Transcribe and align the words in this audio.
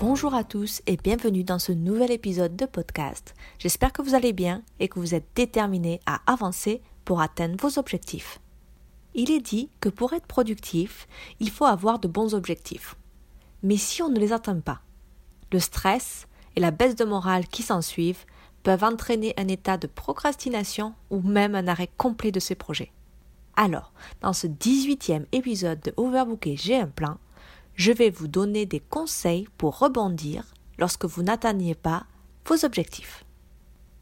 Bonjour 0.00 0.32
à 0.32 0.44
tous 0.44 0.80
et 0.86 0.96
bienvenue 0.96 1.44
dans 1.44 1.58
ce 1.58 1.72
nouvel 1.72 2.10
épisode 2.10 2.56
de 2.56 2.64
podcast. 2.64 3.34
J'espère 3.58 3.92
que 3.92 4.00
vous 4.00 4.14
allez 4.14 4.32
bien 4.32 4.62
et 4.78 4.88
que 4.88 4.98
vous 4.98 5.14
êtes 5.14 5.26
déterminés 5.34 6.00
à 6.06 6.22
avancer 6.26 6.80
pour 7.04 7.20
atteindre 7.20 7.56
vos 7.60 7.78
objectifs. 7.78 8.40
Il 9.12 9.30
est 9.30 9.42
dit 9.42 9.68
que 9.78 9.90
pour 9.90 10.14
être 10.14 10.26
productif, 10.26 11.06
il 11.38 11.50
faut 11.50 11.66
avoir 11.66 11.98
de 11.98 12.08
bons 12.08 12.34
objectifs. 12.34 12.96
Mais 13.62 13.76
si 13.76 14.02
on 14.02 14.08
ne 14.08 14.18
les 14.18 14.32
atteint 14.32 14.60
pas, 14.60 14.80
le 15.52 15.58
stress 15.58 16.28
et 16.56 16.60
la 16.60 16.70
baisse 16.70 16.96
de 16.96 17.04
morale 17.04 17.46
qui 17.46 17.62
s'ensuivent 17.62 18.24
peuvent 18.62 18.84
entraîner 18.84 19.34
un 19.36 19.48
état 19.48 19.76
de 19.76 19.86
procrastination 19.86 20.94
ou 21.10 21.20
même 21.20 21.54
un 21.54 21.68
arrêt 21.68 21.90
complet 21.98 22.32
de 22.32 22.40
ces 22.40 22.54
projets. 22.54 22.90
Alors, 23.54 23.92
dans 24.22 24.32
ce 24.32 24.46
18e 24.46 25.26
épisode 25.32 25.80
de 25.80 25.92
Overbooké 25.98 26.56
J'ai 26.56 26.76
un 26.76 26.86
plan, 26.86 27.18
je 27.80 27.92
vais 27.92 28.10
vous 28.10 28.28
donner 28.28 28.66
des 28.66 28.78
conseils 28.78 29.48
pour 29.56 29.78
rebondir 29.78 30.44
lorsque 30.76 31.06
vous 31.06 31.22
n'atteignez 31.22 31.74
pas 31.74 32.04
vos 32.44 32.66
objectifs. 32.66 33.24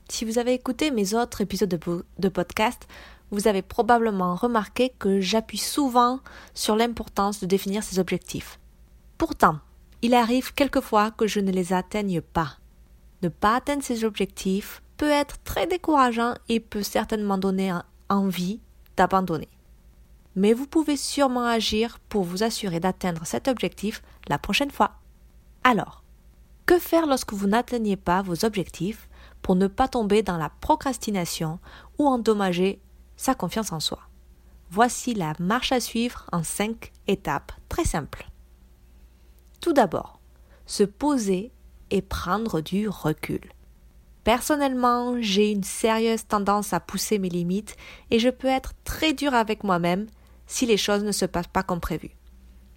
Si 0.08 0.24
vous 0.24 0.40
avez 0.40 0.52
écouté 0.52 0.90
mes 0.90 1.14
autres 1.14 1.42
épisodes 1.42 1.78
de, 2.18 2.28
podcast, 2.28 2.88
vous 3.30 3.46
avez 3.46 3.62
probablement 3.62 4.34
remarqué 4.34 4.92
que 4.98 5.20
j'appuie 5.20 5.58
souvent 5.58 6.18
sur 6.54 6.74
l'importance 6.74 7.38
de 7.38 7.46
définir 7.46 7.84
ses 7.84 8.00
objectifs. 8.00 8.58
Pourtant, 9.16 9.60
il 10.02 10.12
arrive 10.12 10.54
quelquefois 10.54 11.12
que 11.12 11.28
je 11.28 11.38
ne 11.38 11.52
les 11.52 11.72
atteigne 11.72 12.20
pas. 12.20 12.56
Ne 13.22 13.28
pas 13.28 13.54
atteindre 13.54 13.84
ses 13.84 14.02
objectifs 14.02 14.82
peut 14.96 15.08
être 15.08 15.40
très 15.44 15.68
décourageant 15.68 16.34
et 16.48 16.58
peut 16.58 16.82
certainement 16.82 17.38
donner 17.38 17.72
envie 18.08 18.58
d'abandonner. 18.96 19.48
Mais 20.38 20.52
vous 20.52 20.68
pouvez 20.68 20.96
sûrement 20.96 21.46
agir 21.46 21.98
pour 22.08 22.22
vous 22.22 22.44
assurer 22.44 22.78
d'atteindre 22.78 23.26
cet 23.26 23.48
objectif 23.48 24.04
la 24.28 24.38
prochaine 24.38 24.70
fois. 24.70 24.92
Alors, 25.64 26.04
que 26.64 26.78
faire 26.78 27.08
lorsque 27.08 27.32
vous 27.32 27.48
n'atteignez 27.48 27.96
pas 27.96 28.22
vos 28.22 28.44
objectifs 28.44 29.08
pour 29.42 29.56
ne 29.56 29.66
pas 29.66 29.88
tomber 29.88 30.22
dans 30.22 30.36
la 30.36 30.50
procrastination 30.60 31.58
ou 31.98 32.06
endommager 32.06 32.80
sa 33.16 33.34
confiance 33.34 33.72
en 33.72 33.80
soi? 33.80 33.98
Voici 34.70 35.12
la 35.12 35.32
marche 35.40 35.72
à 35.72 35.80
suivre 35.80 36.26
en 36.30 36.44
cinq 36.44 36.92
étapes 37.08 37.50
très 37.68 37.84
simples. 37.84 38.30
Tout 39.60 39.72
d'abord, 39.72 40.20
se 40.66 40.84
poser 40.84 41.50
et 41.90 42.00
prendre 42.00 42.60
du 42.60 42.88
recul. 42.88 43.40
Personnellement, 44.22 45.16
j'ai 45.20 45.50
une 45.50 45.64
sérieuse 45.64 46.28
tendance 46.28 46.72
à 46.72 46.78
pousser 46.78 47.18
mes 47.18 47.28
limites 47.28 47.76
et 48.12 48.20
je 48.20 48.28
peux 48.28 48.46
être 48.46 48.74
très 48.84 49.12
dur 49.12 49.34
avec 49.34 49.64
moi-même 49.64 50.06
si 50.48 50.66
les 50.66 50.76
choses 50.76 51.04
ne 51.04 51.12
se 51.12 51.26
passent 51.26 51.46
pas 51.46 51.62
comme 51.62 51.78
prévu. 51.78 52.10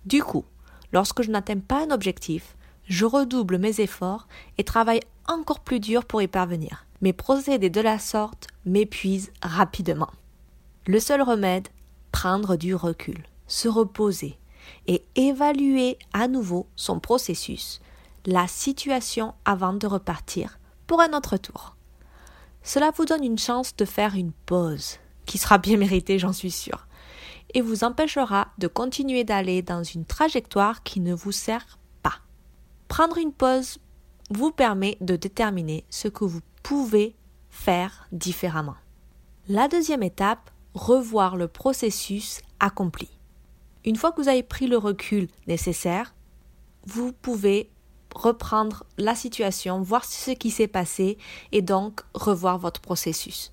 Du 0.06 0.22
coup, 0.22 0.46
lorsque 0.92 1.24
je 1.24 1.32
n'atteins 1.32 1.60
pas 1.60 1.86
un 1.86 1.92
objectif, 1.92 2.56
je 2.86 3.06
redouble 3.06 3.58
mes 3.58 3.82
efforts 3.82 4.28
et 4.60 4.64
travaille 4.64 5.00
encore 5.28 5.62
plus 5.62 5.80
dur 5.80 6.06
pour 6.06 6.22
y 6.22 6.28
parvenir. 6.28 6.86
Mes 7.02 7.14
procédés 7.14 7.72
de 7.72 7.82
la 7.82 7.98
sorte 7.98 8.48
m'épuisent 8.66 9.32
rapidement. 9.42 10.12
Le 10.86 11.00
seul 11.00 11.22
remède, 11.22 11.70
prendre 12.12 12.58
du 12.58 12.76
recul, 12.76 13.24
se 13.48 13.68
reposer 13.68 14.38
et 14.88 15.04
évaluer 15.16 15.98
à 16.14 16.28
nouveau 16.28 16.68
son 16.76 17.00
processus 17.00 17.82
la 18.26 18.48
situation 18.48 19.34
avant 19.46 19.74
de 19.74 19.88
repartir 19.88 20.60
pour 20.86 21.02
un 21.02 21.14
autre 21.14 21.38
tour. 21.38 21.76
Cela 22.64 22.92
vous 22.96 23.06
donne 23.06 23.24
une 23.24 23.40
chance 23.40 23.76
de 23.76 23.86
faire 23.86 24.16
une 24.16 24.34
pause, 24.46 24.98
qui 25.26 25.38
sera 25.38 25.58
bien 25.58 25.78
méritée, 25.78 26.20
j'en 26.20 26.34
suis 26.34 26.52
sûre, 26.52 26.86
et 27.54 27.62
vous 27.62 27.84
empêchera 27.84 28.50
de 28.58 28.68
continuer 28.68 29.24
d'aller 29.24 29.62
dans 29.62 29.84
une 29.84 30.06
trajectoire 30.06 30.84
qui 30.84 31.00
ne 31.00 31.14
vous 31.14 31.32
sert 31.32 31.80
pas. 32.04 32.20
Prendre 32.88 33.18
une 33.18 33.34
pause 33.34 33.80
vous 34.30 34.52
permet 34.52 34.98
de 35.02 35.16
déterminer 35.16 35.84
ce 35.90 36.08
que 36.08 36.24
vous 36.24 36.42
pouvez 36.64 37.16
faire 37.50 38.08
différemment. 38.12 38.76
La 39.50 39.68
deuxième 39.68 40.04
étape, 40.04 40.52
revoir 40.74 41.36
le 41.36 41.48
processus 41.48 42.42
accompli. 42.60 43.10
Une 43.84 43.96
fois 43.96 44.12
que 44.12 44.22
vous 44.22 44.30
avez 44.30 44.44
pris 44.44 44.68
le 44.68 44.78
recul 44.78 45.28
nécessaire, 45.48 46.14
vous 46.86 47.12
pouvez 47.12 47.70
reprendre 48.16 48.86
la 48.98 49.16
situation, 49.16 49.82
voir 49.82 50.06
ce 50.06 50.32
qui 50.32 50.52
s'est 50.52 50.68
passé 50.68 51.18
et 51.52 51.62
donc 51.62 52.02
revoir 52.14 52.58
votre 52.58 52.82
processus. 52.82 53.52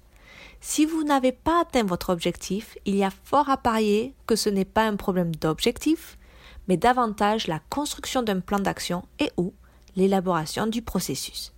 Si 0.61 0.85
vous 0.85 1.05
n'avez 1.05 1.33
pas 1.33 1.61
atteint 1.61 1.85
votre 1.85 2.11
objectif, 2.11 2.77
il 2.85 2.97
y 2.97 3.05
a 3.05 3.11
fort 3.11 3.49
à 3.49 3.57
parier 3.57 4.15
que 4.27 4.37
ce 4.37 4.49
n'est 4.49 4.65
pas 4.65 4.87
un 4.87 4.97
problème 4.97 5.35
d'objectif, 5.35 6.19
mais 6.67 6.77
davantage 6.77 7.47
la 7.47 7.61
construction 7.71 8.23
d'un 8.23 8.41
plan 8.41 8.59
d'action 8.59 9.05
et 9.19 9.31
ou 9.37 9.55
l'élaboration 9.97 10.67
du 10.67 10.83
processus. 10.83 11.53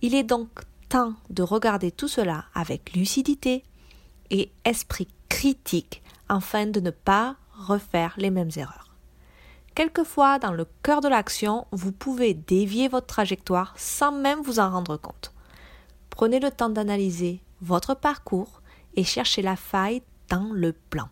Il 0.00 0.14
est 0.14 0.24
donc 0.24 0.48
temps 0.88 1.14
de 1.30 1.42
regarder 1.42 1.90
tout 1.90 2.08
cela 2.08 2.46
avec 2.54 2.94
lucidité 2.94 3.62
et 4.30 4.50
esprit 4.64 5.08
critique 5.28 6.02
afin 6.28 6.66
de 6.66 6.80
ne 6.80 6.90
pas 6.90 7.36
refaire 7.54 8.14
les 8.16 8.30
mêmes 8.30 8.50
erreurs. 8.56 8.92
Quelquefois, 9.74 10.38
dans 10.38 10.52
le 10.52 10.66
cœur 10.82 11.00
de 11.00 11.08
l'action, 11.08 11.66
vous 11.70 11.92
pouvez 11.92 12.34
dévier 12.34 12.88
votre 12.88 13.06
trajectoire 13.06 13.72
sans 13.76 14.12
même 14.12 14.42
vous 14.42 14.58
en 14.58 14.70
rendre 14.70 14.96
compte. 14.96 15.32
Prenez 16.10 16.40
le 16.40 16.50
temps 16.50 16.68
d'analyser 16.68 17.40
votre 17.62 17.94
parcours 17.94 18.60
et 18.94 19.04
cherchez 19.04 19.40
la 19.40 19.56
faille 19.56 20.02
dans 20.28 20.50
le 20.52 20.72
plan. 20.72 21.08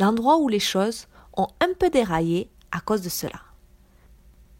L'endroit 0.00 0.38
où 0.38 0.48
les 0.48 0.60
choses 0.60 1.06
ont 1.36 1.48
un 1.60 1.72
peu 1.78 1.90
déraillé 1.90 2.50
à 2.72 2.80
cause 2.80 3.02
de 3.02 3.08
cela. 3.08 3.40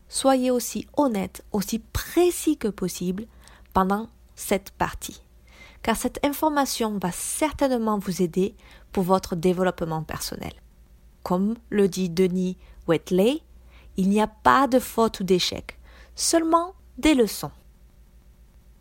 Soyez 0.08 0.50
aussi 0.50 0.86
honnête, 0.96 1.44
aussi 1.52 1.78
précis 1.78 2.56
que 2.56 2.68
possible 2.68 3.26
pendant 3.72 4.08
cette 4.36 4.70
partie, 4.70 5.20
car 5.82 5.96
cette 5.96 6.24
information 6.24 6.98
va 6.98 7.10
certainement 7.10 7.98
vous 7.98 8.22
aider 8.22 8.54
pour 8.92 9.02
votre 9.02 9.34
développement 9.34 10.02
personnel. 10.02 10.52
Comme 11.22 11.56
le 11.70 11.88
dit 11.88 12.08
Denis 12.08 12.56
Wetley, 12.86 13.42
il 13.96 14.08
n'y 14.08 14.20
a 14.20 14.28
pas 14.28 14.68
de 14.68 14.78
faute 14.78 15.20
ou 15.20 15.24
d'échec, 15.24 15.78
seulement 16.14 16.74
des 16.98 17.14
leçons. 17.14 17.50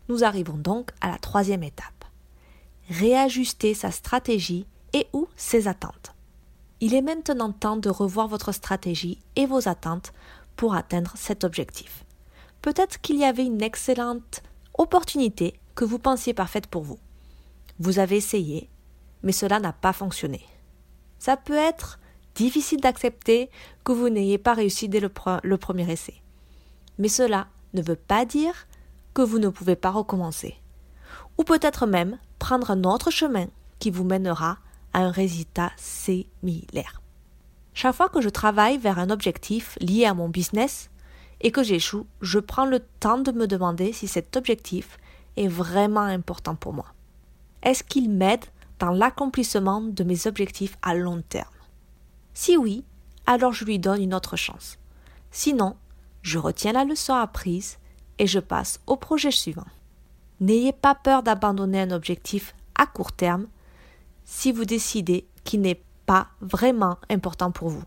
Nous 0.08 0.22
arrivons 0.22 0.56
donc 0.56 0.90
à 1.00 1.10
la 1.10 1.18
troisième 1.18 1.64
étape. 1.64 1.95
Réajuster 2.88 3.74
sa 3.74 3.90
stratégie 3.90 4.66
et 4.92 5.08
ou 5.12 5.28
ses 5.36 5.68
attentes. 5.68 6.14
Il 6.80 6.94
est 6.94 7.02
maintenant 7.02 7.52
temps 7.52 7.76
de 7.76 7.90
revoir 7.90 8.28
votre 8.28 8.52
stratégie 8.52 9.18
et 9.34 9.46
vos 9.46 9.68
attentes 9.68 10.12
pour 10.56 10.74
atteindre 10.74 11.12
cet 11.16 11.44
objectif. 11.44 12.04
Peut-être 12.62 13.00
qu'il 13.00 13.16
y 13.16 13.24
avait 13.24 13.46
une 13.46 13.62
excellente 13.62 14.42
opportunité 14.76 15.58
que 15.74 15.84
vous 15.84 15.98
pensiez 15.98 16.34
parfaite 16.34 16.66
pour 16.66 16.82
vous. 16.82 16.98
Vous 17.78 17.98
avez 17.98 18.16
essayé, 18.16 18.68
mais 19.22 19.32
cela 19.32 19.60
n'a 19.60 19.72
pas 19.72 19.92
fonctionné. 19.92 20.40
Ça 21.18 21.36
peut 21.36 21.54
être 21.54 21.98
difficile 22.34 22.80
d'accepter 22.80 23.50
que 23.84 23.92
vous 23.92 24.08
n'ayez 24.08 24.38
pas 24.38 24.54
réussi 24.54 24.88
dès 24.88 25.00
le, 25.00 25.08
premier 25.08 25.90
essai. 25.90 26.14
Mais 26.98 27.08
cela 27.08 27.48
ne 27.74 27.82
veut 27.82 27.96
pas 27.96 28.24
dire 28.24 28.66
que 29.14 29.22
vous 29.22 29.38
ne 29.38 29.48
pouvez 29.48 29.76
pas 29.76 29.90
recommencer. 29.90 30.56
Ou 31.38 31.44
peut-être 31.44 31.86
même 31.86 32.18
prendre 32.38 32.70
un 32.70 32.84
autre 32.84 33.10
chemin 33.10 33.46
qui 33.78 33.90
vous 33.90 34.04
mènera 34.04 34.58
à 34.92 35.00
un 35.00 35.10
résultat 35.10 35.72
similaire. 35.76 37.02
Chaque 37.74 37.94
fois 37.94 38.08
que 38.08 38.22
je 38.22 38.30
travaille 38.30 38.78
vers 38.78 38.98
un 38.98 39.10
objectif 39.10 39.76
lié 39.80 40.06
à 40.06 40.14
mon 40.14 40.28
business 40.28 40.88
et 41.42 41.50
que 41.50 41.62
j'échoue, 41.62 42.06
je 42.22 42.38
prends 42.38 42.64
le 42.64 42.80
temps 43.00 43.18
de 43.18 43.32
me 43.32 43.46
demander 43.46 43.92
si 43.92 44.08
cet 44.08 44.36
objectif 44.36 44.98
est 45.36 45.48
vraiment 45.48 46.00
important 46.00 46.54
pour 46.54 46.72
moi. 46.72 46.86
Est-ce 47.62 47.84
qu'il 47.84 48.10
m'aide 48.10 48.44
dans 48.78 48.90
l'accomplissement 48.90 49.82
de 49.82 50.04
mes 50.04 50.26
objectifs 50.26 50.78
à 50.80 50.94
long 50.94 51.22
terme? 51.28 51.50
Si 52.32 52.56
oui, 52.56 52.84
alors 53.26 53.52
je 53.52 53.64
lui 53.64 53.78
donne 53.78 54.02
une 54.02 54.14
autre 54.14 54.36
chance. 54.36 54.78
Sinon, 55.30 55.76
je 56.22 56.38
retiens 56.38 56.72
la 56.72 56.84
leçon 56.84 57.14
apprise 57.14 57.76
et 58.18 58.26
je 58.26 58.38
passe 58.38 58.80
au 58.86 58.96
projet 58.96 59.30
suivant. 59.30 59.66
N'ayez 60.40 60.72
pas 60.72 60.94
peur 60.94 61.22
d'abandonner 61.22 61.80
un 61.80 61.90
objectif 61.90 62.54
à 62.74 62.86
court 62.86 63.12
terme 63.12 63.46
si 64.24 64.52
vous 64.52 64.64
décidez 64.64 65.26
qu'il 65.44 65.60
n'est 65.60 65.80
pas 66.04 66.28
vraiment 66.40 66.98
important 67.08 67.50
pour 67.50 67.68
vous. 67.68 67.84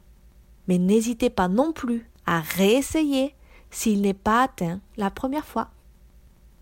Mais 0.68 0.78
n'hésitez 0.78 1.30
pas 1.30 1.48
non 1.48 1.74
plus 1.74 2.10
à 2.26 2.42
réessayer 2.42 3.36
s'il 3.72 4.02
n'est 4.02 4.14
pas 4.14 4.44
atteint 4.44 4.80
la 4.98 5.12
première 5.12 5.46
fois. 5.46 5.70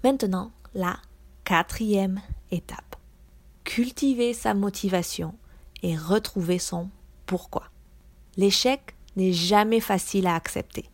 Maintenant, 0.04 0.52
la 0.74 0.98
quatrième 1.44 2.22
étape. 2.52 2.96
Cultiver 3.64 4.34
sa 4.34 4.54
motivation 4.54 5.36
et 5.84 5.98
retrouver 5.98 6.60
son 6.60 6.90
pourquoi. 7.26 7.64
L'échec 8.38 8.96
n'est 9.16 9.34
jamais 9.34 9.80
facile 9.80 10.28
à 10.28 10.36
accepter. 10.36 10.86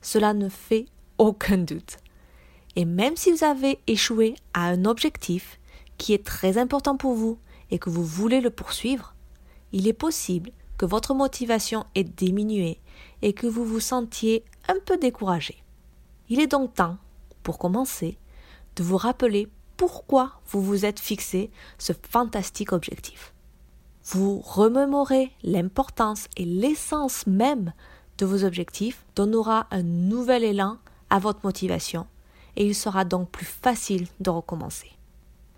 Cela 0.00 0.34
ne 0.34 0.48
fait 0.48 0.86
aucun 1.18 1.58
doute. 1.58 1.98
Et 2.76 2.84
même 2.84 3.16
si 3.16 3.32
vous 3.32 3.42
avez 3.42 3.78
échoué 3.86 4.36
à 4.52 4.66
un 4.66 4.84
objectif 4.84 5.58
qui 5.96 6.12
est 6.12 6.24
très 6.24 6.58
important 6.58 6.96
pour 6.96 7.14
vous 7.14 7.38
et 7.70 7.78
que 7.78 7.90
vous 7.90 8.04
voulez 8.04 8.42
le 8.42 8.50
poursuivre, 8.50 9.14
il 9.72 9.88
est 9.88 9.94
possible 9.94 10.52
que 10.76 10.84
votre 10.86 11.14
motivation 11.14 11.86
ait 11.94 12.04
diminué 12.04 12.78
et 13.22 13.32
que 13.32 13.46
vous 13.46 13.64
vous 13.64 13.80
sentiez 13.80 14.44
un 14.68 14.76
peu 14.84 14.98
découragé. 14.98 15.62
Il 16.28 16.38
est 16.38 16.46
donc 16.46 16.74
temps, 16.74 16.98
pour 17.42 17.58
commencer, 17.58 18.18
de 18.76 18.82
vous 18.82 18.98
rappeler 18.98 19.48
pourquoi 19.78 20.32
vous 20.48 20.60
vous 20.60 20.84
êtes 20.84 21.00
fixé 21.00 21.50
ce 21.78 21.92
fantastique 22.10 22.72
objectif. 22.72 23.32
Vous 24.04 24.40
remémorez 24.40 25.32
l'importance 25.42 26.28
et 26.36 26.44
l'essence 26.44 27.26
même 27.26 27.72
de 28.18 28.26
vos 28.26 28.44
objectifs 28.44 29.04
donnera 29.14 29.66
un 29.70 29.82
nouvel 29.82 30.44
élan 30.44 30.78
à 31.10 31.18
votre 31.18 31.40
motivation 31.42 32.06
et 32.56 32.66
il 32.66 32.74
sera 32.74 33.04
donc 33.04 33.30
plus 33.30 33.46
facile 33.46 34.06
de 34.20 34.30
recommencer. 34.30 34.90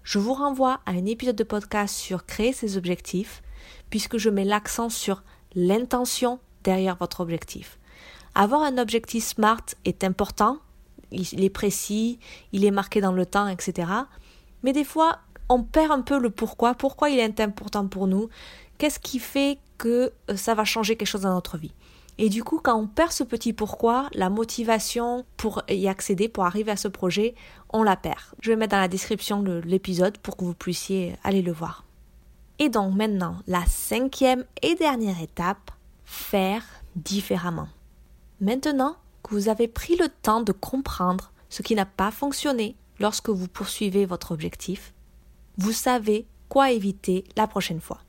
Je 0.03 0.19
vous 0.19 0.35
renvoie 0.35 0.81
à 0.87 0.93
un 0.93 1.07
épisode 1.07 1.37
de 1.37 1.45
podcast 1.45 1.95
sur 1.95 2.27
créer 2.27 2.53
ses 2.53 2.77
objectifs 2.77 3.43
puisque 3.91 4.19
je 4.19 4.31
mets 4.31 4.45
l'accent 4.45 4.89
sur 4.89 5.23
l'intention 5.55 6.39
derrière 6.65 6.97
votre 6.97 7.21
objectif. 7.21 7.79
Avoir 8.35 8.63
un 8.63 8.79
objectif 8.79 9.25
SMART 9.25 9.65
est 9.85 10.05
important, 10.05 10.59
il 11.11 11.43
est 11.43 11.51
précis, 11.51 12.19
il 12.53 12.65
est 12.65 12.71
marqué 12.71 13.01
dans 13.01 13.13
le 13.13 13.27
temps, 13.27 13.49
etc. 13.49 13.91
Mais 14.63 14.73
des 14.73 14.85
fois, 14.85 15.19
on 15.49 15.63
perd 15.63 15.93
un 15.93 16.03
peu 16.03 16.19
le 16.19 16.31
pourquoi, 16.31 16.75
pourquoi 16.75 17.11
il 17.11 17.19
est 17.19 17.41
important 17.41 17.87
pour 17.87 18.07
nous, 18.07 18.29
qu'est-ce 18.77 18.99
qui 18.99 19.19
fait 19.19 19.59
que 19.79 20.13
euh, 20.31 20.37
ça 20.37 20.55
va 20.55 20.65
changer 20.65 20.97
quelque 20.97 21.09
chose 21.09 21.23
dans 21.23 21.35
notre 21.35 21.57
vie. 21.57 21.73
Et 22.19 22.29
du 22.29 22.43
coup, 22.43 22.61
quand 22.61 22.77
on 22.77 22.89
perd 22.89 23.13
ce 23.13 23.23
petit 23.23 23.53
pourquoi, 23.53 24.09
la 24.13 24.29
motivation 24.29 25.25
pour 25.37 25.63
y 25.69 25.87
accéder, 25.87 26.29
pour 26.29 26.45
arriver 26.45 26.73
à 26.73 26.77
ce 26.77 26.89
projet, 26.89 27.37
on 27.71 27.85
la 27.85 27.97
perd. 27.97 28.21
Je 28.41 28.51
vais 28.51 28.57
mettre 28.57 28.73
dans 28.73 28.81
la 28.81 28.89
description 28.89 29.43
l'épisode 29.65 30.19
pour 30.19 30.37
que 30.37 30.45
vous 30.45 30.55
puissiez 30.55 31.15
aller 31.23 31.43
le 31.43 31.53
voir. 31.53 31.85
Et 32.59 32.69
donc 32.69 32.95
maintenant, 32.95 33.37
la 33.47 33.65
cinquième 33.67 34.45
et 34.63 34.75
dernière 34.75 35.23
étape, 35.23 35.71
faire 36.05 36.65
différemment. 36.97 37.69
Maintenant 38.41 38.97
que 39.23 39.35
vous 39.35 39.49
avez 39.49 39.69
pris 39.69 39.97
le 39.97 40.09
temps 40.09 40.41
de 40.41 40.53
comprendre 40.53 41.31
ce 41.49 41.63
qui 41.63 41.77
n'a 41.77 41.87
pas 41.87 42.11
fonctionné 42.11 42.75
lorsque 42.99 43.29
vous 43.29 43.47
poursuivez 43.47 44.07
votre 44.07 44.33
objectif, 44.33 44.93
vous 45.57 45.73
savez 45.73 46.27
quoi 46.49 46.73
éviter 46.73 47.25
la 47.37 47.47
prochaine 47.47 47.81
fois. 47.81 48.01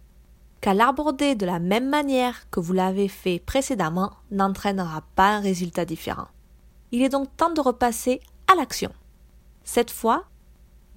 Qu'à 0.61 0.73
l'aborder 0.73 1.35
de 1.35 1.45
la 1.45 1.59
même 1.59 1.89
manière 1.89 2.49
que 2.49 2.59
vous 2.59 2.73
l'avez 2.73 3.07
fait 3.07 3.39
précédemment 3.39 4.11
n'entraînera 4.31 5.03
pas 5.15 5.29
un 5.29 5.39
résultat 5.39 5.85
différent. 5.85 6.27
Il 6.91 7.01
est 7.01 7.09
donc 7.09 7.35
temps 7.37 7.53
de 7.53 7.61
repasser 7.61 8.19
à 8.51 8.55
l'action. 8.55 8.91
Cette 9.63 9.91
fois, 9.91 10.25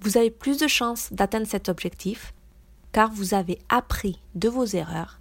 vous 0.01 0.17
avez 0.17 0.31
plus 0.31 0.57
de 0.57 0.67
chances 0.67 1.13
d'atteindre 1.13 1.47
cet 1.47 1.69
objectif 1.69 2.33
car 2.91 3.11
vous 3.11 3.33
avez 3.33 3.59
appris 3.69 4.19
de 4.35 4.49
vos 4.49 4.65
erreurs 4.65 5.19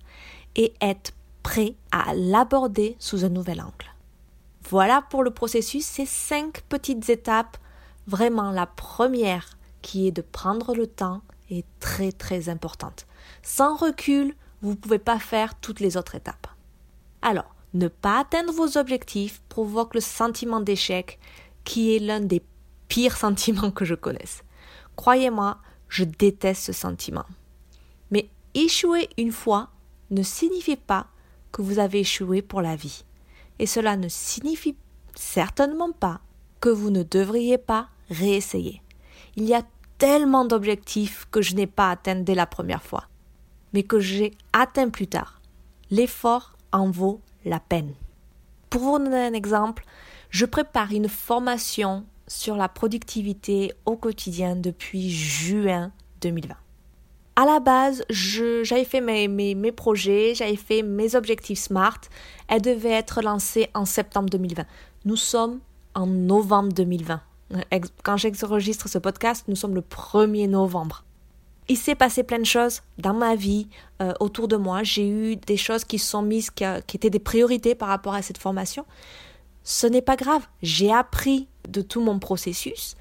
et 0.56 0.74
êtes 0.80 1.14
prêt 1.42 1.74
à 1.90 2.14
l'aborder 2.14 2.96
sous 2.98 3.24
un 3.24 3.28
nouvel 3.28 3.60
angle. 3.60 3.92
Voilà 4.68 5.02
pour 5.02 5.22
le 5.22 5.30
processus, 5.30 5.84
ces 5.84 6.06
cinq 6.06 6.62
petites 6.68 7.08
étapes. 7.10 7.56
Vraiment, 8.06 8.50
la 8.50 8.66
première 8.66 9.56
qui 9.80 10.06
est 10.06 10.12
de 10.12 10.22
prendre 10.22 10.74
le 10.74 10.86
temps 10.86 11.22
est 11.58 11.66
très 11.80 12.12
très 12.12 12.48
importante. 12.48 13.06
Sans 13.42 13.76
recul, 13.76 14.34
vous 14.62 14.70
ne 14.70 14.76
pouvez 14.76 14.98
pas 14.98 15.18
faire 15.18 15.58
toutes 15.60 15.80
les 15.80 15.96
autres 15.96 16.14
étapes. 16.14 16.46
Alors, 17.20 17.54
ne 17.74 17.88
pas 17.88 18.20
atteindre 18.20 18.52
vos 18.52 18.76
objectifs 18.76 19.40
provoque 19.48 19.94
le 19.94 20.00
sentiment 20.00 20.60
d'échec 20.60 21.18
qui 21.64 21.94
est 21.94 21.98
l'un 21.98 22.20
des 22.20 22.42
pires 22.88 23.16
sentiments 23.24 23.70
que 23.70 23.84
je 23.84 23.94
connaisse. 23.94 24.44
Croyez-moi, 24.96 25.58
je 25.88 26.04
déteste 26.04 26.64
ce 26.64 26.72
sentiment. 26.72 27.24
Mais 28.10 28.28
échouer 28.54 29.08
une 29.16 29.32
fois 29.32 29.70
ne 30.10 30.22
signifie 30.22 30.76
pas 30.76 31.06
que 31.50 31.62
vous 31.62 31.78
avez 31.78 32.00
échoué 32.00 32.42
pour 32.42 32.62
la 32.62 32.76
vie. 32.76 33.04
Et 33.58 33.66
cela 33.66 33.96
ne 33.96 34.08
signifie 34.08 34.76
certainement 35.14 35.92
pas 35.92 36.20
que 36.60 36.68
vous 36.68 36.90
ne 36.90 37.02
devriez 37.02 37.58
pas 37.58 37.88
réessayer. 38.10 38.82
Il 39.36 39.44
y 39.44 39.54
a 39.54 39.62
tellement 40.02 40.44
d'objectifs 40.44 41.28
que 41.30 41.40
je 41.40 41.54
n'ai 41.54 41.68
pas 41.68 41.90
atteints 41.90 42.16
dès 42.16 42.34
la 42.34 42.46
première 42.46 42.82
fois, 42.82 43.04
mais 43.72 43.84
que 43.84 44.00
j'ai 44.00 44.32
atteints 44.52 44.88
plus 44.88 45.06
tard. 45.06 45.40
L'effort 45.92 46.56
en 46.72 46.90
vaut 46.90 47.20
la 47.44 47.60
peine. 47.60 47.94
Pour 48.68 48.80
vous 48.80 48.98
donner 48.98 49.26
un 49.26 49.32
exemple, 49.32 49.84
je 50.28 50.44
prépare 50.44 50.90
une 50.90 51.08
formation 51.08 52.04
sur 52.26 52.56
la 52.56 52.68
productivité 52.68 53.72
au 53.86 53.94
quotidien 53.96 54.56
depuis 54.56 55.08
juin 55.08 55.92
2020 56.20 56.56
à 57.34 57.46
la 57.46 57.60
base, 57.60 58.04
j'avais 58.10 58.84
fait 58.84 59.00
mes, 59.00 59.26
mes, 59.26 59.72
projets, 59.72 60.34
j'avais 60.34 60.56
fait 60.56 60.82
mes 60.82 61.14
objectifs 61.14 61.60
SMART. 61.60 62.00
Elles 62.46 62.60
devaient 62.60 62.90
être 62.90 63.22
lancées 63.22 63.70
en 63.72 63.86
septembre 63.86 64.28
2020. 64.28 64.66
Nous 65.06 65.16
sommes 65.16 65.60
en 65.94 66.06
novembre 66.06 66.74
2020. 66.74 67.22
Quand 68.02 68.16
j'enregistre 68.16 68.88
ce 68.88 68.98
podcast, 68.98 69.44
nous 69.48 69.56
sommes 69.56 69.74
le 69.74 69.82
1er 69.82 70.48
novembre. 70.48 71.04
Il 71.68 71.76
s'est 71.76 71.94
passé 71.94 72.22
plein 72.22 72.38
de 72.38 72.44
choses 72.44 72.82
dans 72.98 73.14
ma 73.14 73.36
vie, 73.36 73.68
euh, 74.00 74.12
autour 74.20 74.48
de 74.48 74.56
moi. 74.56 74.82
J'ai 74.82 75.08
eu 75.08 75.36
des 75.36 75.56
choses 75.56 75.84
qui 75.84 75.98
sont 75.98 76.22
mises, 76.22 76.50
qui, 76.50 76.64
qui 76.86 76.96
étaient 76.96 77.10
des 77.10 77.20
priorités 77.20 77.74
par 77.74 77.88
rapport 77.88 78.14
à 78.14 78.22
cette 78.22 78.38
formation. 78.38 78.84
Ce 79.62 79.86
n'est 79.86 80.02
pas 80.02 80.16
grave. 80.16 80.46
J'ai 80.62 80.92
appris 80.92 81.48
de 81.68 81.80
tout 81.80 82.00
mon 82.00 82.18
processus 82.18 82.96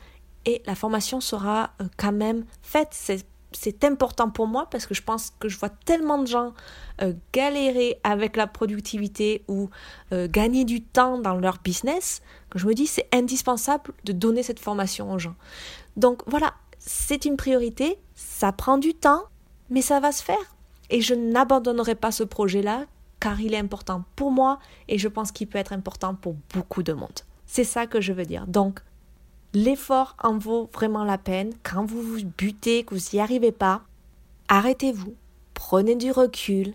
et 0.46 0.62
la 0.66 0.76
formation 0.76 1.22
sera 1.22 1.72
euh, 1.82 1.86
quand 1.98 2.12
même 2.12 2.46
faite. 2.62 2.90
C'est 2.92 3.26
c'est 3.52 3.84
important 3.84 4.30
pour 4.30 4.48
moi 4.48 4.68
parce 4.70 4.86
que 4.86 4.94
je 4.94 5.02
pense 5.02 5.34
que 5.40 5.50
je 5.50 5.58
vois 5.58 5.70
tellement 5.70 6.18
de 6.18 6.28
gens 6.28 6.54
euh, 7.02 7.14
galérer 7.34 8.00
avec 8.04 8.38
la 8.38 8.48
productivité 8.48 9.44
ou 9.48 9.70
euh, 10.14 10.28
gagner 10.30 10.64
du 10.64 10.82
temps 10.82 11.20
dans 11.20 11.36
leur 11.36 11.60
business 11.64 12.22
que 12.50 12.60
je 12.60 12.68
me 12.68 12.74
dis 12.74 12.88
c'est 12.88 13.08
indispensable 13.14 13.92
de 14.04 14.14
donner 14.14 14.44
cette 14.44 14.60
formation 14.60 15.12
aux 15.12 15.20
gens. 15.20 15.36
Donc 15.98 16.22
voilà, 16.28 16.54
c'est 16.80 17.26
une 17.26 17.38
priorité, 17.38 17.98
ça 18.16 18.52
prend 18.52 18.78
du 18.78 18.94
temps, 18.94 19.24
mais 19.70 19.82
ça 19.82 20.00
va 20.00 20.12
se 20.12 20.24
faire. 20.24 20.56
Et 20.90 21.02
je 21.02 21.14
n'abandonnerai 21.14 21.96
pas 21.96 22.12
ce 22.12 22.24
projet-là 22.24 22.86
car 23.20 23.40
il 23.40 23.54
est 23.54 23.60
important 23.60 24.04
pour 24.16 24.32
moi 24.32 24.60
et 24.88 24.98
je 24.98 25.08
pense 25.08 25.32
qu'il 25.32 25.48
peut 25.48 25.60
être 25.60 25.74
important 25.74 26.16
pour 26.16 26.36
beaucoup 26.54 26.84
de 26.84 26.94
monde. 26.94 27.20
C'est 27.46 27.64
ça 27.64 27.86
que 27.86 28.02
je 28.02 28.14
veux 28.14 28.26
dire. 28.26 28.48
Donc 28.48 28.82
L'effort 29.54 30.16
en 30.24 30.38
vaut 30.38 30.70
vraiment 30.74 31.04
la 31.04 31.18
peine. 31.18 31.54
Quand 31.64 31.86
vous 31.86 32.02
vous 32.02 32.24
butez, 32.24 32.84
que 32.84 32.96
vous 32.96 33.02
n'y 33.14 33.20
arrivez 33.20 33.52
pas, 33.52 33.82
arrêtez-vous, 34.48 35.14
prenez 35.54 35.96
du 35.96 36.12
recul 36.12 36.74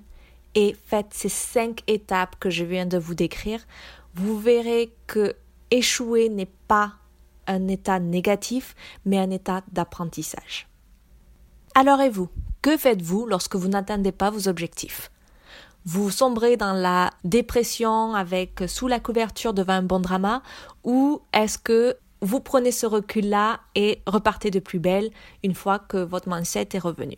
et 0.54 0.76
faites 0.86 1.12
ces 1.14 1.28
cinq 1.28 1.82
étapes 1.86 2.36
que 2.38 2.50
je 2.50 2.64
viens 2.64 2.86
de 2.86 2.98
vous 2.98 3.14
décrire. 3.14 3.60
Vous 4.14 4.38
verrez 4.38 4.94
que 5.06 5.34
échouer 5.70 6.28
n'est 6.28 6.50
pas 6.68 6.94
un 7.46 7.68
état 7.68 7.98
négatif, 7.98 8.74
mais 9.04 9.18
un 9.18 9.30
état 9.30 9.62
d'apprentissage. 9.72 10.68
Alors 11.74 12.00
et 12.00 12.10
vous, 12.10 12.28
que 12.62 12.76
faites-vous 12.76 13.26
lorsque 13.26 13.56
vous 13.56 13.68
n'atteindez 13.68 14.12
pas 14.12 14.30
vos 14.30 14.48
objectifs? 14.48 15.10
Vous 15.84 16.10
sombrez 16.10 16.56
dans 16.56 16.72
la 16.72 17.12
dépression 17.22 18.14
avec 18.14 18.64
sous 18.66 18.88
la 18.88 18.98
couverture 18.98 19.54
devant 19.54 19.74
un 19.74 19.82
bon 19.82 20.00
drama 20.00 20.42
ou 20.82 21.20
est-ce 21.32 21.58
que 21.58 21.96
vous 22.26 22.40
prenez 22.40 22.72
ce 22.72 22.86
recul-là 22.86 23.60
et 23.74 24.02
repartez 24.06 24.50
de 24.50 24.58
plus 24.58 24.80
belle 24.80 25.10
une 25.42 25.54
fois 25.54 25.78
que 25.78 25.98
votre 25.98 26.28
mindset 26.28 26.68
est 26.72 26.78
revenu. 26.78 27.16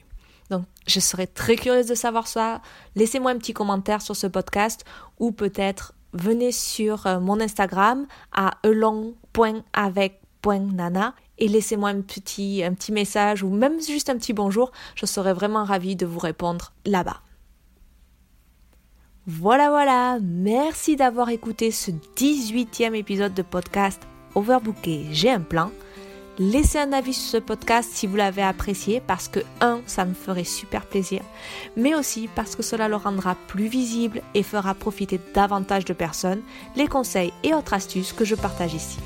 Donc, 0.50 0.64
je 0.86 1.00
serais 1.00 1.26
très 1.26 1.56
curieuse 1.56 1.86
de 1.86 1.94
savoir 1.94 2.26
ça. 2.26 2.60
Laissez-moi 2.94 3.30
un 3.30 3.38
petit 3.38 3.54
commentaire 3.54 4.02
sur 4.02 4.16
ce 4.16 4.26
podcast 4.26 4.84
ou 5.18 5.32
peut-être 5.32 5.94
venez 6.12 6.52
sur 6.52 7.06
euh, 7.06 7.20
mon 7.20 7.40
Instagram 7.40 8.06
à 8.32 8.50
elong.avec.nana 8.64 11.14
et 11.38 11.48
laissez-moi 11.48 11.88
un 11.90 12.02
petit, 12.02 12.62
un 12.64 12.74
petit 12.74 12.92
message 12.92 13.42
ou 13.42 13.48
même 13.48 13.80
juste 13.80 14.10
un 14.10 14.16
petit 14.16 14.34
bonjour. 14.34 14.72
Je 14.94 15.06
serais 15.06 15.32
vraiment 15.32 15.64
ravie 15.64 15.96
de 15.96 16.04
vous 16.06 16.18
répondre 16.18 16.72
là-bas. 16.84 17.22
Voilà, 19.26 19.70
voilà. 19.70 20.18
Merci 20.22 20.96
d'avoir 20.96 21.30
écouté 21.30 21.70
ce 21.70 21.90
18e 21.90 22.94
épisode 22.94 23.34
de 23.34 23.42
podcast 23.42 24.02
overbooké, 24.38 25.06
j'ai 25.10 25.30
un 25.30 25.40
plan. 25.40 25.70
Laissez 26.38 26.78
un 26.78 26.92
avis 26.92 27.14
sur 27.14 27.30
ce 27.30 27.36
podcast 27.38 27.90
si 27.92 28.06
vous 28.06 28.14
l'avez 28.14 28.42
apprécié 28.42 29.02
parce 29.04 29.26
que, 29.26 29.40
un, 29.60 29.80
ça 29.86 30.04
me 30.04 30.14
ferait 30.14 30.44
super 30.44 30.86
plaisir, 30.86 31.22
mais 31.76 31.96
aussi 31.96 32.28
parce 32.36 32.54
que 32.54 32.62
cela 32.62 32.86
le 32.86 32.94
rendra 32.94 33.36
plus 33.48 33.66
visible 33.66 34.22
et 34.34 34.44
fera 34.44 34.74
profiter 34.74 35.20
davantage 35.34 35.84
de 35.84 35.92
personnes 35.92 36.42
les 36.76 36.86
conseils 36.86 37.32
et 37.42 37.54
autres 37.54 37.74
astuces 37.74 38.12
que 38.12 38.24
je 38.24 38.36
partage 38.36 38.74
ici. 38.74 39.00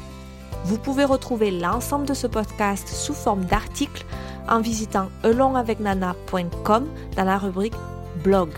Vous 0.64 0.76
pouvez 0.76 1.04
retrouver 1.04 1.50
l'ensemble 1.50 2.06
de 2.06 2.14
ce 2.14 2.26
podcast 2.26 2.86
sous 2.88 3.14
forme 3.14 3.46
d'articles 3.46 4.04
en 4.48 4.60
visitant 4.60 5.08
elongavecnana.com 5.24 6.86
dans 7.16 7.24
la 7.24 7.38
rubrique 7.38 7.74
blog. 8.22 8.50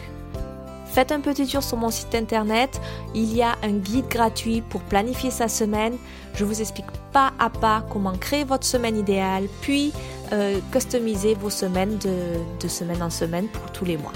Faites 0.95 1.11
un 1.11 1.19
petit 1.19 1.45
tour 1.49 1.61
sur 1.61 1.77
mon 1.77 1.91
site 1.91 2.15
internet, 2.15 2.81
il 3.17 3.35
y 3.35 3.43
a 3.43 3.57
un 3.65 3.73
guide 3.73 4.07
gratuit 4.07 4.61
pour 4.61 4.81
planifier 4.83 5.33
sa 5.33 5.49
semaine. 5.49 5.97
Je 6.37 6.45
vous 6.45 6.61
explique 6.61 6.87
pas 7.13 7.33
à 7.41 7.51
pas 7.51 7.85
comment 7.91 8.13
créer 8.13 8.45
votre 8.45 8.65
semaine 8.65 8.97
idéale, 8.97 9.49
puis 9.61 9.93
euh, 10.33 10.61
customiser 10.71 11.35
vos 11.35 11.51
semaines 11.51 11.99
de, 11.99 12.39
de 12.63 12.69
semaine 12.69 13.03
en 13.03 13.11
semaine 13.11 13.49
pour 13.49 13.73
tous 13.73 13.85
les 13.85 13.97
mois. 13.97 14.13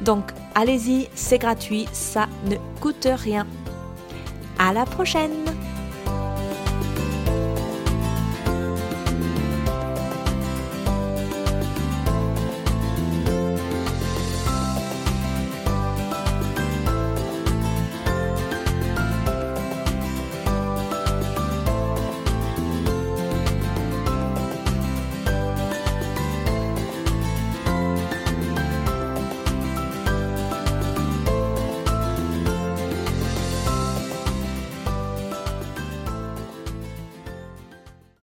Donc 0.00 0.32
allez-y, 0.56 1.08
c'est 1.14 1.38
gratuit, 1.38 1.86
ça 1.92 2.26
ne 2.46 2.56
coûte 2.80 3.06
rien. 3.08 3.46
À 4.58 4.72
la 4.72 4.84
prochaine! 4.84 5.44